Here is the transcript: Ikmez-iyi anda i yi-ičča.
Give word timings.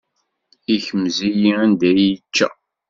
Ikmez-iyi 0.75 1.51
anda 1.63 1.89
i 1.93 1.95
yi-ičča. 1.99 2.47